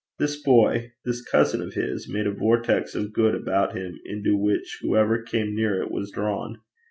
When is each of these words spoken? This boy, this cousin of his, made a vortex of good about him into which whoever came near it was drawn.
This 0.17 0.41
boy, 0.41 0.93
this 1.05 1.21
cousin 1.23 1.61
of 1.61 1.73
his, 1.75 2.09
made 2.09 2.25
a 2.25 2.31
vortex 2.31 2.95
of 2.95 3.13
good 3.13 3.35
about 3.35 3.77
him 3.77 3.99
into 4.03 4.35
which 4.35 4.79
whoever 4.81 5.21
came 5.21 5.53
near 5.55 5.79
it 5.79 5.91
was 5.91 6.09
drawn. 6.09 6.57